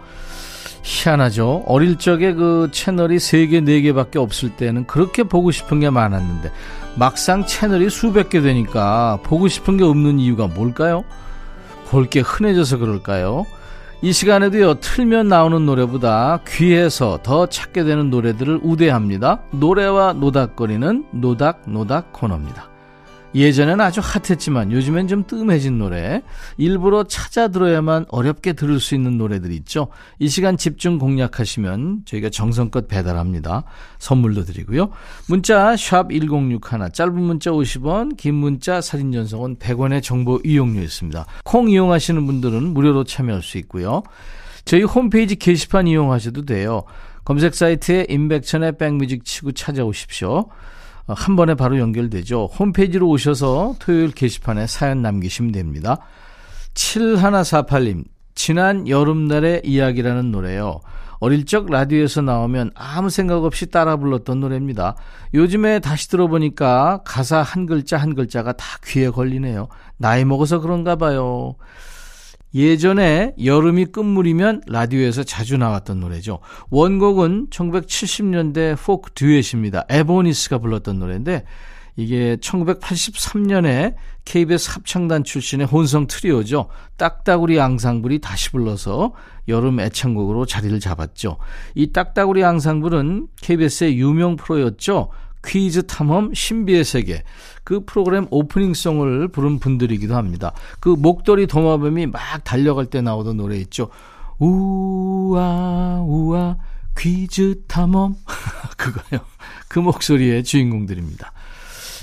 희한하죠. 0.83 1.65
어릴 1.67 1.97
적에 1.99 2.33
그 2.33 2.69
채널이 2.73 3.17
3개, 3.17 3.63
4개밖에 3.65 4.17
없을 4.17 4.51
때는 4.51 4.87
그렇게 4.87 5.23
보고 5.23 5.51
싶은 5.51 5.81
게 5.81 5.91
많았는데, 5.91 6.51
막상 6.97 7.45
채널이 7.47 7.91
수백 7.91 8.29
개 8.31 8.41
되니까 8.41 9.19
보고 9.23 9.49
싶은 9.49 9.77
게 9.77 9.85
없는 9.85 10.19
이유가 10.19 10.47
뭘까요? 10.47 11.05
볼 11.91 12.07
게 12.09 12.21
흔해져서 12.21 12.79
그럴까요? 12.79 13.45
이 14.03 14.15
시간에도요, 14.15 14.81
틀면 14.81 15.29
나오는 15.29 15.67
노래보다 15.67 16.41
귀에서 16.49 17.19
더 17.23 17.47
찾게 17.47 17.85
되는 17.85 18.09
노래들을 18.09 18.61
우대합니다. 18.63 19.43
노래와 19.51 20.15
노닥거리는 20.15 21.05
노닥노닥 21.13 22.11
코너입니다. 22.15 22.70
예전엔 23.35 23.81
아주 23.81 24.01
핫했지만 24.03 24.73
요즘엔 24.73 25.07
좀 25.07 25.25
뜸해진 25.27 25.79
노래, 25.79 26.23
일부러 26.57 27.05
찾아 27.05 27.49
들어야만 27.49 28.07
어렵게 28.09 28.55
들을 28.55 28.81
수 28.81 28.95
있는 28.95 29.19
노래들 29.19 29.53
있죠. 29.53 29.89
이 30.19 30.29
시간 30.29 30.57
집중 30.57 30.99
공략하시면 30.99 32.03
저희가 32.07 32.31
정성껏 32.31 32.89
배달합니다. 32.89 33.65
선물도 33.99 34.45
드리고요. 34.45 34.91
문자 35.29 35.77
1061, 35.77 36.59
짧은 36.93 37.15
문자 37.15 37.51
50원, 37.51 38.17
긴 38.17 38.35
문자 38.35 38.81
사진 38.81 39.13
전송은 39.13 39.57
100원의 39.57 40.03
정보 40.03 40.41
이용료 40.45 40.81
있습니다. 40.83 41.25
콩 41.45 41.71
이용하시는 41.71 42.27
분들은 42.27 42.63
무료로 42.75 43.05
참여할 43.05 43.43
수 43.43 43.59
있고요. 43.59 44.03
저희 44.65 44.83
홈페이지 44.83 45.37
게시판 45.37 45.87
이용하셔도 45.87 46.45
돼요. 46.45 46.83
검색 47.25 47.55
사이트에 47.55 48.07
임백천의 48.09 48.77
백뮤직 48.77 49.25
치고 49.25 49.53
찾아오십시오. 49.53 50.49
어, 51.11 51.15
한 51.17 51.35
번에 51.35 51.55
바로 51.55 51.79
연결되죠. 51.79 52.51
홈페이지로 52.59 53.09
오셔서 53.09 53.75
토요일 53.81 54.13
게시판에 54.13 54.69
사연 54.69 55.03
남기시면 55.03 55.51
됩니다. 55.51 55.99
7148님, 56.75 58.05
지난 58.37 58.87
여름날의 58.87 59.63
이야기라는 59.65 60.31
노래요. 60.31 60.81
어릴 61.19 61.45
적 61.45 61.69
라디오에서 61.69 62.23
나오면 62.23 62.71
아무 62.75 63.11
생각 63.11 63.45
없이 63.45 63.67
따라 63.67 63.97
불렀던 63.97 64.41
노래입니다. 64.41 64.95
요즘에 65.35 65.81
다시 65.81 66.09
들어보니까 66.09 67.03
가사 67.05 67.43
한 67.43 67.67
글자 67.67 67.99
한 67.99 68.15
글자가 68.15 68.53
다 68.53 68.65
귀에 68.87 69.11
걸리네요. 69.11 69.69
나이 69.99 70.25
먹어서 70.25 70.61
그런가 70.61 70.97
봐요. 70.97 71.57
예전에 72.55 73.35
여름이 73.43 73.87
끝물이면 73.87 74.63
라디오에서 74.67 75.23
자주 75.23 75.57
나왔던 75.57 76.01
노래죠. 76.01 76.41
원곡은 76.71 77.49
1970년대 77.51 78.77
포크 78.83 79.11
듀엣입니다. 79.13 79.85
에보니스가 79.89 80.59
불렀던 80.59 80.99
노래인데 80.99 81.45
이게 81.97 82.37
1983년에 82.37 83.95
KBS 84.25 84.71
합창단 84.73 85.25
출신의 85.25 85.67
혼성 85.67 86.07
트리오죠. 86.07 86.69
딱따구리 86.97 87.61
앙상블이 87.61 88.21
다시 88.21 88.51
불러서 88.51 89.13
여름 89.49 89.81
애창곡으로 89.81 90.47
자리를 90.47 90.79
잡았죠. 90.81 91.37
이 91.75 91.93
딱따구리 91.93 92.45
앙상블은 92.45 93.29
KBS의 93.43 93.99
유명 93.99 94.37
프로였죠. 94.37 95.11
퀴즈 95.45 95.87
탐험 95.87 96.35
신비의 96.35 96.85
세계 96.85 97.23
그 97.65 97.85
프로그램 97.85 98.27
오프닝송을 98.31 99.29
부른 99.29 99.59
분들이기도 99.59 100.15
합니다. 100.15 100.53
그 100.81 100.89
목도리 100.89 101.47
도마뱀이 101.47 102.07
막 102.07 102.21
달려갈 102.45 102.87
때 102.87 103.01
나오던 103.01 103.37
노래 103.37 103.57
있죠. 103.59 103.89
우와 104.39 106.03
우와 106.07 106.57
퀴즈 106.97 107.63
탐험 107.67 108.17
그거요. 108.77 109.21
그 109.69 109.79
목소리의 109.79 110.45
주인공들입니다. 110.45 111.33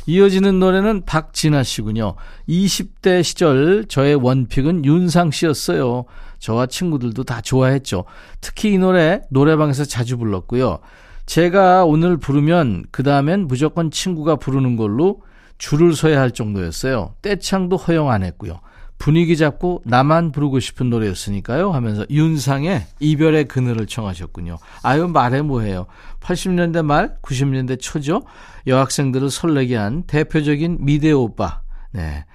이어지는 0.07 0.59
노래는 0.59 1.03
박진아 1.05 1.63
씨군요. 1.63 2.15
20대 2.47 3.23
시절 3.23 3.85
저의 3.89 4.15
원픽은 4.15 4.85
윤상 4.85 5.31
씨였어요. 5.31 6.05
저와 6.39 6.67
친구들도 6.67 7.23
다 7.25 7.41
좋아했죠. 7.41 8.05
특히 8.39 8.73
이 8.73 8.77
노래 8.77 9.21
노래방에서 9.29 9.83
자주 9.83 10.17
불렀고요. 10.17 10.79
제가 11.27 11.83
오늘 11.83 12.17
부르면 12.17 12.85
그 12.89 13.03
다음엔 13.03 13.47
무조건 13.47 13.91
친구가 13.91 14.37
부르는 14.37 14.77
걸로 14.77 15.21
줄을 15.57 15.93
서야 15.93 16.19
할 16.19 16.31
정도였어요. 16.31 17.13
떼창도 17.21 17.75
허용 17.75 18.09
안 18.09 18.23
했고요. 18.23 18.61
분위기 18.97 19.37
잡고 19.37 19.83
나만 19.85 20.31
부르고 20.31 20.59
싶은 20.59 20.89
노래였으니까요 20.89 21.71
하면서 21.71 22.05
윤상의 22.09 22.81
이별의 22.99 23.45
그늘을 23.45 23.85
청하셨군요. 23.85 24.57
아유 24.81 25.07
말해 25.07 25.41
뭐해요. 25.41 25.85
80년대 26.21 26.83
말 26.83 27.17
90년대 27.21 27.79
초죠. 27.79 28.23
여학생들을 28.65 29.29
설레게 29.29 29.75
한 29.75 30.03
대표적인 30.03 30.77
미대 30.79 31.11
오빠. 31.11 31.61
네. 31.91 32.25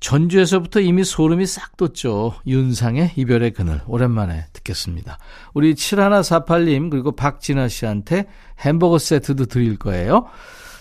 전주에서부터 0.00 0.80
이미 0.80 1.04
소름이 1.04 1.46
싹 1.46 1.76
돋죠. 1.76 2.34
윤상의 2.46 3.12
이별의 3.16 3.52
그늘. 3.52 3.80
오랜만에 3.86 4.44
듣겠습니다. 4.52 5.18
우리 5.54 5.74
7148님, 5.74 6.90
그리고 6.90 7.12
박진아 7.12 7.68
씨한테 7.68 8.26
햄버거 8.60 8.98
세트도 8.98 9.46
드릴 9.46 9.78
거예요. 9.78 10.26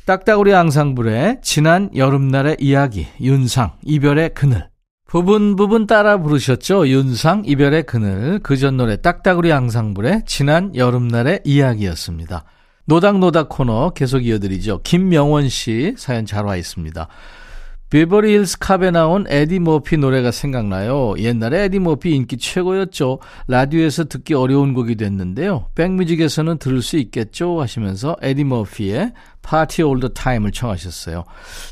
딱따구리 0.06 0.54
앙상블의 0.54 1.40
지난 1.42 1.90
여름날의 1.96 2.58
이야기, 2.60 3.08
윤상, 3.20 3.74
이별의 3.84 4.34
그늘. 4.34 4.70
부분 5.06 5.56
부분 5.56 5.88
따라 5.88 6.18
부르셨죠? 6.18 6.88
윤상, 6.88 7.44
이별의 7.46 7.84
그늘. 7.84 8.40
그 8.40 8.58
전 8.58 8.78
노래 8.78 9.02
딱따구리 9.02 9.52
앙상블의 9.54 10.24
지난 10.26 10.76
여름날의 10.76 11.42
이야기였습니다. 11.46 12.44
노닥노닥 12.86 13.50
코너 13.50 13.90
계속 13.92 14.26
이어드리죠. 14.26 14.82
김명원 14.84 15.50
씨 15.50 15.94
사연 15.98 16.26
잘 16.26 16.46
와 16.46 16.56
있습니다. 16.56 17.08
Beverly 17.90 18.34
Hills 18.34 18.60
Cop에 18.60 18.92
나온 18.92 19.26
에디 19.30 19.60
머피 19.60 19.96
노래가 19.96 20.32
생각나요. 20.32 21.14
옛날에 21.20 21.64
에디 21.64 21.80
머피 21.80 22.14
인기 22.14 22.38
최고였죠. 22.38 23.20
라디오에서 23.48 24.06
듣기 24.06 24.34
어려운 24.34 24.74
곡이 24.74 24.96
됐는데요. 24.96 25.68
백뮤직에서는 25.74 26.58
들을 26.58 26.82
수 26.82 26.98
있겠죠 26.98 27.62
하시면서 27.62 28.18
에디 28.22 28.44
머피의 28.44 29.14
Party 29.42 29.84
All 29.84 29.97
the 29.97 30.10
Time을 30.10 30.52
청하셨어요. 30.52 31.24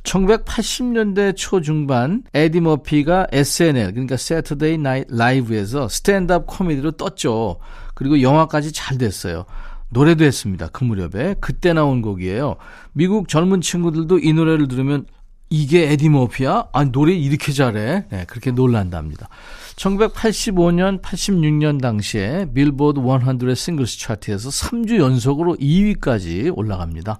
1980년대 0.03 1.35
초중반 1.35 2.23
에디 2.33 2.61
머피가 2.61 3.27
SNL 3.33 3.91
그러니까 3.91 4.13
Saturday 4.13 4.75
Night 4.75 5.13
Live에서 5.13 5.89
stand-up 5.89 6.47
코미디로 6.47 6.91
떴죠. 6.91 7.57
그리고 7.93 8.21
영화까지 8.21 8.71
잘 8.71 8.97
됐어요. 8.97 9.43
노래도 9.89 10.23
했습니다. 10.23 10.69
그 10.71 10.85
무렵에. 10.85 11.35
그때 11.41 11.73
나온 11.73 12.01
곡이에요. 12.01 12.55
미국 12.93 13.27
젊은 13.27 13.59
친구들도 13.59 14.19
이 14.19 14.31
노래를 14.31 14.69
들으면 14.69 15.05
이게 15.49 15.91
에디 15.91 16.09
머피야? 16.09 16.67
아, 16.73 16.83
노래 16.85 17.13
이렇게 17.13 17.51
잘해? 17.51 18.05
네, 18.09 18.25
그렇게 18.27 18.51
놀란답니다. 18.51 19.29
1985년, 19.75 21.01
86년 21.01 21.81
당시에 21.81 22.47
빌보드 22.53 22.99
100 22.99 23.55
singles 23.55 23.99
차트에서 23.99 24.49
3주 24.49 24.97
연속으로 24.97 25.55
2위까지 25.57 26.51
올라갑니다. 26.55 27.19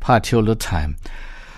Party 0.00 0.38
All 0.38 0.46
The 0.46 0.58
Time. 0.58 0.94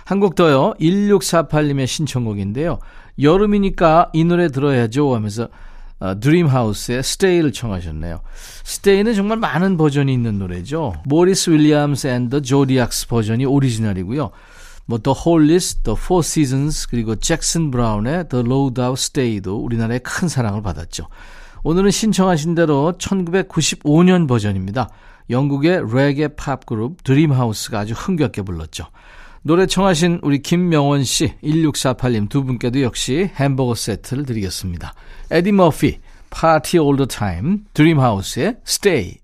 한 0.05 0.21
곡 0.21 0.35
더요. 0.35 0.75
1648님의 0.81 1.87
신청곡인데요. 1.87 2.79
여름이니까 3.21 4.11
이 4.13 4.25
노래 4.25 4.49
들어야죠 4.49 5.15
하면서 5.15 5.49
어, 6.01 6.19
드림하우스의 6.21 7.03
Stay를 7.03 7.53
청하셨네요. 7.53 8.21
Stay는 8.65 9.15
정말 9.15 9.39
많은 9.39 9.77
버전이 9.77 10.13
있는 10.13 10.39
노래죠. 10.39 10.95
Maurice 11.07 11.51
Williams 11.51 12.09
and 12.09 12.25
the 12.25 12.41
Zodiacs 12.41 13.09
버전이 13.09 13.47
오리지널이고요. 13.47 14.31
뭐 14.87 14.99
The 14.99 15.17
Hollies, 15.19 15.77
The 15.83 15.97
Four 15.99 16.21
Seasons 16.25 16.89
그리고 16.89 17.17
잭슨 17.17 17.71
브라운의 17.71 18.29
The 18.29 18.45
Load 18.45 18.81
Out 18.81 19.01
Stay도 19.01 19.57
우리나라에 19.57 19.99
큰 19.99 20.29
사랑을 20.29 20.63
받았죠. 20.63 21.09
오늘은 21.63 21.91
신청하신 21.91 22.55
대로 22.55 22.93
1995년 22.99 24.29
버전입니다. 24.29 24.91
영국의 25.31 25.83
레게 25.93 26.29
팝 26.29 26.67
그룹 26.67 27.03
드림하우스가 27.05 27.81
아주 27.81 27.95
흥겹게 27.95 28.43
불렀죠. 28.43 28.87
노래 29.43 29.67
청하신 29.67 30.21
우리 30.23 30.41
김명원 30.41 31.05
씨, 31.05 31.35
1648님 31.43 32.29
두 32.29 32.45
분께도 32.45 32.83
역시 32.83 33.31
햄버거 33.37 33.75
세트를 33.75 34.25
드리겠습니다. 34.25 34.95
에디 35.31 35.53
머피, 35.53 36.01
Party 36.31 36.83
All 36.83 36.97
The 36.97 37.07
Time, 37.07 37.59
드림하우스의 37.75 38.57
Stay. 38.67 39.24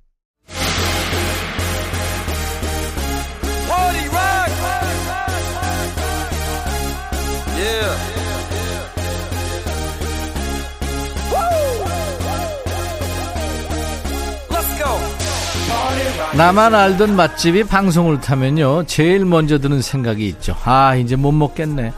나만 16.36 16.74
알던 16.74 17.16
맛집이 17.16 17.64
방송을 17.64 18.20
타면요. 18.20 18.84
제일 18.86 19.24
먼저 19.24 19.58
드는 19.58 19.82
생각이 19.82 20.26
있죠. 20.28 20.56
아, 20.64 20.94
이제 20.94 21.16
못 21.16 21.32
먹겠네. 21.32 21.92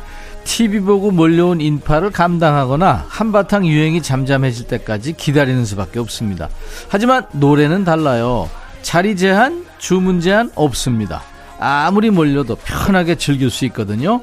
TV 0.45 0.81
보고 0.81 1.11
몰려온 1.11 1.61
인파를 1.61 2.11
감당하거나 2.11 3.05
한바탕 3.09 3.67
유행이 3.67 4.03
잠잠해질 4.03 4.67
때까지 4.67 5.13
기다리는 5.13 5.65
수밖에 5.65 5.99
없습니다. 6.01 6.49
하지만 6.89 7.27
노래는 7.33 7.85
달라요. 7.85 8.49
자리 8.81 9.17
제한, 9.17 9.67
주문 9.79 10.21
제한 10.21 10.51
없습니다. 10.55 11.23
아무리 11.61 12.11
몰려도 12.11 12.57
편하게 12.57 13.15
즐길 13.15 13.51
수 13.51 13.67
있거든요. 13.67 14.23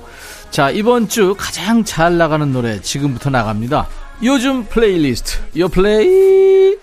자, 0.49 0.71
이번 0.71 1.07
주 1.07 1.35
가장 1.37 1.83
잘 1.83 2.17
나가는 2.17 2.51
노래 2.51 2.81
지금부터 2.81 3.29
나갑니다. 3.29 3.87
요즘 4.23 4.65
플레이리스트, 4.65 5.37
요 5.59 5.69
플레이. 5.69 6.77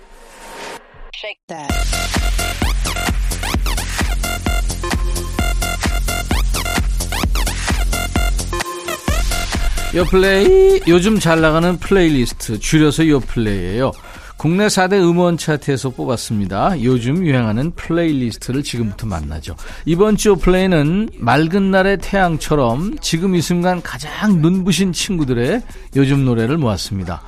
요플레이 9.97 10.83
요즘 10.89 11.19
잘 11.19 11.41
나가는 11.41 11.79
플레이리스트 11.79 12.59
줄여서 12.59 13.09
요플레이예요. 13.09 13.93
국내 14.37 14.67
4대 14.67 15.01
음원 15.01 15.39
차트에서 15.39 15.89
뽑았습니다. 15.89 16.83
요즘 16.83 17.25
유행하는 17.25 17.71
playlist를 17.71 18.63
지금부터 18.63 19.07
만나죠. 19.07 19.57
이번 19.87 20.19
주 20.19 20.37
플레이는 20.37 21.09
맑은 21.17 21.71
날의 21.71 21.97
태양처럼 22.03 22.99
지금 23.01 23.35
이 23.35 23.41
순간 23.41 23.81
가장 23.81 24.43
눈부신 24.43 24.93
친구들의 24.93 25.63
요즘 25.97 26.27
노래를 26.27 26.59
모았습니다. 26.59 27.23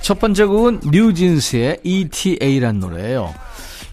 첫 0.00 0.18
번째 0.18 0.46
곡은 0.46 0.80
뉴진스의 0.90 1.80
ETA란 1.84 2.80
노래예요. 2.80 3.34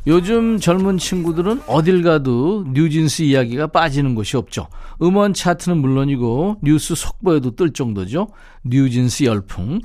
요즘 0.08 0.60
젊은 0.60 0.98
친구들은 0.98 1.62
어딜 1.68 2.04
가도 2.04 2.64
뉴진스 2.74 3.24
이야기가 3.24 3.68
빠지는 3.68 4.14
곳이 4.14 4.38
없죠. 4.38 4.68
음원 5.02 5.34
차트는 5.34 5.78
물론이고 5.78 6.58
뉴스 6.62 6.94
속보에도 6.94 7.56
뜰 7.56 7.74
정도죠. 7.74 8.28
뉴진스 8.64 9.24
열풍. 9.24 9.80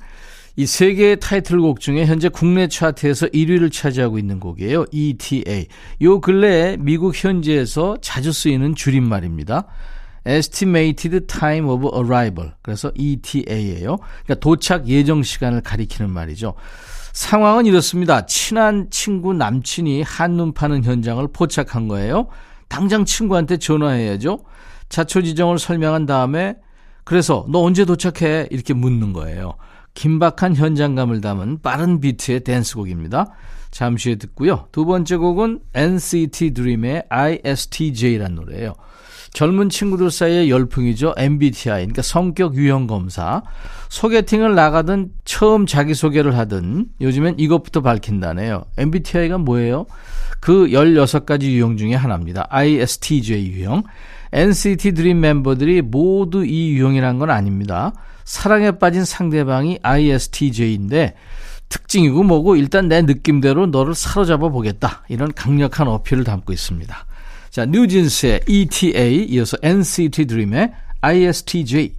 이 0.57 0.67
세 0.67 0.93
개의 0.93 1.19
타이틀곡 1.21 1.81
중에 1.81 2.05
현재 2.05 2.29
국내 2.29 2.69
차트에서 2.69 3.29
1위를 3.29 3.73
차지하고 3.73 4.19
있는 4.19 4.39
곡이에요. 4.41 4.85
ETA. 4.91 5.67
요 6.03 6.21
근래에 6.21 6.77
미국 6.79 7.15
현지에서 7.17 7.97
자주 8.03 8.31
쓰이는 8.31 8.75
줄임말입니다. 8.75 9.67
Estimated 10.27 11.27
Time 11.29 11.67
of 11.71 11.89
Arrival. 11.97 12.53
그래서 12.61 12.93
ETA예요. 12.95 13.97
그러니까 13.97 14.35
도착 14.41 14.87
예정 14.87 15.23
시간을 15.23 15.63
가리키는 15.63 16.11
말이죠. 16.11 16.53
상황은 17.13 17.67
이렇습니다. 17.67 18.27
친한 18.27 18.89
친구 18.91 19.33
남친이 19.35 20.03
한눈 20.03 20.53
파는 20.53 20.85
현장을 20.85 21.27
포착한 21.33 21.89
거예요. 21.89 22.29
당장 22.69 23.05
친구한테 23.05 23.57
전화해야죠. 23.57 24.41
자초 24.89 25.23
지정을 25.23 25.59
설명한 25.59 26.07
다음에 26.07 26.57
그래서 27.05 27.47
너 27.49 27.63
언제 27.63 27.85
도착해? 27.85 28.49
이렇게 28.51 28.75
묻는 28.75 29.13
거예요. 29.13 29.55
긴박한 29.95 30.55
현장감을 30.55 31.21
담은 31.21 31.61
빠른 31.63 32.01
비트의 32.01 32.41
댄스곡입니다. 32.41 33.27
잠시 33.71 34.11
후에 34.11 34.17
듣고요. 34.17 34.67
두 34.73 34.85
번째 34.85 35.17
곡은 35.17 35.61
NCT 35.75 36.53
DREAM의 36.53 37.05
ISTJ란 37.09 38.35
노래예요. 38.35 38.75
젊은 39.33 39.71
친구들 39.71 40.11
사이에 40.11 40.49
열풍이죠. 40.49 41.15
MBTI, 41.17 41.83
그러니까 41.83 42.03
성격 42.03 42.57
유형 42.57 42.87
검사. 42.87 43.43
소개팅을 43.89 44.55
나가든 44.55 45.11
처음 45.25 45.67
자기소개를 45.67 46.37
하든 46.39 46.87
요즘엔 47.01 47.37
이것부터 47.39 47.81
밝힌다네요. 47.81 48.65
MBTI가 48.77 49.39
뭐예요? 49.39 49.87
그 50.41 50.69
16가지 50.69 51.43
유형 51.45 51.77
중에 51.77 51.95
하나입니다. 51.95 52.47
ISTJ 52.51 53.47
유형. 53.49 53.85
NCT 54.33 54.93
드림 54.93 55.21
멤버들이 55.21 55.83
모두 55.83 56.45
이 56.45 56.71
유형이란 56.71 57.19
건 57.19 57.31
아닙니다. 57.31 57.93
사랑에 58.25 58.73
빠진 58.73 59.05
상대방이 59.05 59.81
ISTJ인데 59.83 61.15
특징이고 61.69 62.23
뭐고 62.23 62.57
일단 62.57 62.89
내 62.89 63.03
느낌대로 63.03 63.67
너를 63.67 63.95
사로잡아 63.95 64.49
보겠다. 64.49 65.03
이런 65.09 65.33
강력한 65.33 65.89
어필을 65.89 66.25
담고 66.25 66.53
있습니다. 66.53 67.07
자, 67.51 67.67
뉴진스의 67.67 68.43
ETA, 68.47 69.25
이어서 69.25 69.57
NCT 69.63 70.27
드림의 70.27 70.73
ISTJ. 71.01 71.93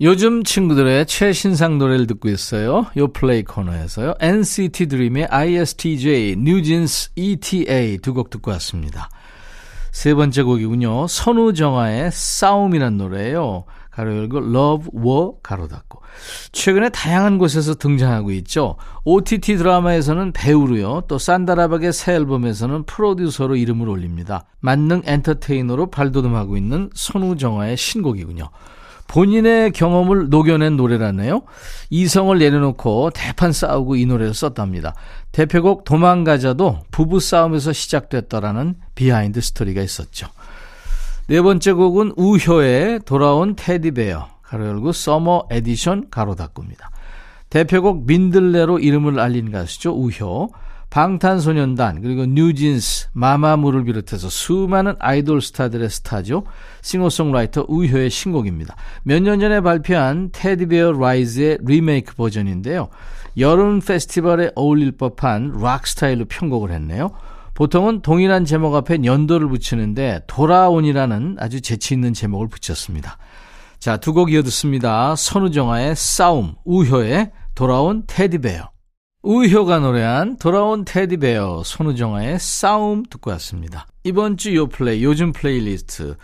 요즘 0.00 0.42
친구들의 0.42 1.06
최신상 1.06 1.78
노래를 1.78 2.06
듣고 2.06 2.28
있어요. 2.28 2.86
요 2.96 3.08
플레이 3.08 3.42
코너에서요. 3.44 4.14
NCT 4.18 4.86
드림의 4.86 5.26
ISTJ, 5.26 6.36
뉴진스 6.36 7.10
ETA 7.16 7.98
두 7.98 8.14
곡 8.14 8.30
듣고 8.30 8.50
왔습니다. 8.52 9.10
세 9.92 10.14
번째 10.14 10.42
곡이군요. 10.42 11.06
선우정아의 11.06 12.10
싸움이란 12.12 12.96
노래예요. 12.96 13.64
가로 13.94 14.16
열고 14.16 14.38
Love, 14.38 14.90
War 14.94 15.30
가로 15.42 15.68
닫고. 15.68 16.00
최근에 16.50 16.88
다양한 16.88 17.38
곳에서 17.38 17.74
등장하고 17.74 18.32
있죠. 18.32 18.76
OTT 19.04 19.56
드라마에서는 19.56 20.32
배우로요. 20.32 21.02
또 21.06 21.18
산다라박의 21.18 21.92
새 21.92 22.14
앨범에서는 22.14 22.84
프로듀서로 22.84 23.54
이름을 23.54 23.88
올립니다. 23.88 24.46
만능 24.58 25.02
엔터테이너로 25.04 25.90
발돋움하고 25.90 26.56
있는 26.56 26.90
손우정아의 26.94 27.76
신곡이군요. 27.76 28.50
본인의 29.06 29.70
경험을 29.72 30.28
녹여낸 30.28 30.76
노래라네요. 30.76 31.42
이성을 31.90 32.36
내려놓고 32.36 33.10
대판 33.14 33.52
싸우고 33.52 33.94
이 33.96 34.06
노래를 34.06 34.34
썼답니다. 34.34 34.94
대표곡 35.30 35.84
도망가자도 35.84 36.80
부부 36.90 37.20
싸움에서 37.20 37.72
시작됐다라는 37.72 38.76
behind 38.94 39.40
스토리가 39.40 39.82
있었죠. 39.82 40.26
네 41.26 41.40
번째 41.40 41.72
곡은 41.72 42.12
우효의 42.16 43.00
돌아온 43.06 43.54
테디베어 43.56 44.28
가로 44.42 44.66
열고 44.66 44.92
Summer 44.92 45.46
Edition 45.50 46.08
가로 46.10 46.34
닫고입니다. 46.34 46.90
대표곡 47.48 48.06
민들레로 48.06 48.78
이름을 48.78 49.18
알린 49.18 49.50
가수죠. 49.50 49.92
우효. 49.92 50.50
방탄소년단 50.90 52.02
그리고 52.02 52.24
뉴진스, 52.24 53.08
마마무를 53.14 53.82
비롯해서 53.84 54.28
수많은 54.28 54.94
아이돌 55.00 55.40
스타들의 55.40 55.90
스타죠. 55.90 56.44
싱어송라이터 56.82 57.64
우효의 57.68 58.10
신곡입니다. 58.10 58.76
몇 59.02 59.20
년 59.20 59.40
전에 59.40 59.60
발표한 59.60 60.28
Teddy 60.30 60.64
Bear 60.64 60.92
Rises의 60.92 61.58
리메이크 61.62 62.14
버전인데요. 62.14 62.90
여름 63.38 63.80
페스티벌에 63.80 64.52
어울릴 64.54 64.92
법한 64.92 65.54
락 65.60 65.88
스타일로 65.88 66.26
편곡을 66.26 66.70
했네요. 66.70 67.10
보통은 67.54 68.02
동일한 68.02 68.44
제목 68.44 68.74
앞에 68.74 68.98
연도를 69.04 69.48
붙이는데 69.48 70.22
돌아온이라는 70.26 71.36
아주 71.38 71.60
재치 71.60 71.94
있는 71.94 72.12
제목을 72.12 72.48
붙였습니다. 72.48 73.18
자, 73.78 73.96
두 73.96 74.12
곡 74.12 74.32
이어 74.32 74.42
듣습니다. 74.42 75.14
선우정아의 75.16 75.94
싸움, 75.96 76.54
우효의 76.64 77.30
돌아온 77.54 78.02
테디베어. 78.06 78.70
우효가 79.22 79.78
노래한 79.78 80.36
돌아온 80.38 80.84
테디베어, 80.84 81.62
선우정아의 81.64 82.38
싸움 82.38 83.04
듣고 83.04 83.30
왔습니다. 83.32 83.86
이번 84.02 84.36
주 84.36 84.54
요플레이, 84.54 85.04
요즘 85.04 85.32
플레이리스트. 85.32 86.16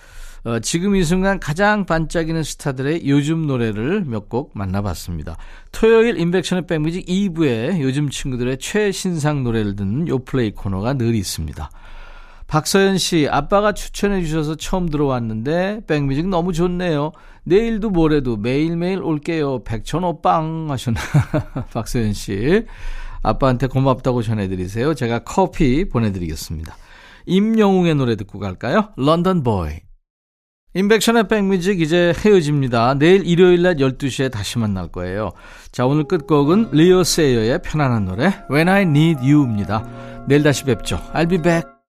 어, 0.44 0.58
지금 0.60 0.96
이 0.96 1.04
순간 1.04 1.38
가장 1.38 1.84
반짝이는 1.84 2.42
스타들의 2.42 3.06
요즘 3.06 3.46
노래를 3.46 4.04
몇 4.04 4.28
곡 4.30 4.52
만나봤습니다. 4.54 5.36
토요일 5.72 6.18
인백션의 6.18 6.66
백뮤직 6.66 7.06
2부에 7.06 7.80
요즘 7.80 8.08
친구들의 8.10 8.58
최신상 8.58 9.42
노래를 9.42 9.74
듣는 9.74 10.06
요플레이 10.08 10.52
코너가 10.52 10.94
늘 10.94 11.14
있습니다. 11.16 11.68
박서연 12.46 12.98
씨, 12.98 13.28
아빠가 13.30 13.72
추천해 13.72 14.22
주셔서 14.22 14.54
처음 14.56 14.88
들어왔는데 14.88 15.82
백뮤직 15.86 16.28
너무 16.28 16.52
좋네요. 16.52 17.12
내일도 17.44 17.90
모레도 17.90 18.36
매일매일 18.36 19.02
올게요. 19.02 19.64
백천오빵 19.64 20.70
하셨나. 20.70 21.00
박서연 21.72 22.12
씨. 22.12 22.66
아빠한테 23.22 23.66
고맙다고 23.66 24.22
전해드리세요. 24.22 24.94
제가 24.94 25.20
커피 25.20 25.88
보내드리겠습니다. 25.88 26.76
임영웅의 27.26 27.94
노래 27.96 28.16
듣고 28.16 28.38
갈까요? 28.38 28.90
런던 28.96 29.42
보이. 29.42 29.89
인백션의 30.74 31.26
백뮤직 31.26 31.80
이제 31.80 32.12
헤어집니다. 32.24 32.94
내일 32.94 33.26
일요일 33.26 33.62
낮 33.62 33.76
12시에 33.78 34.30
다시 34.30 34.58
만날 34.58 34.88
거예요. 34.88 35.32
자, 35.72 35.84
오늘 35.86 36.04
끝곡은 36.04 36.68
리오 36.72 37.02
세이어의 37.02 37.62
편안한 37.62 38.04
노래 38.04 38.32
When 38.50 38.68
I 38.68 38.82
Need 38.82 39.20
You입니다. 39.20 40.24
내일 40.28 40.42
다시 40.42 40.64
뵙죠. 40.64 41.00
I'll 41.12 41.28
be 41.28 41.38
back. 41.38 41.79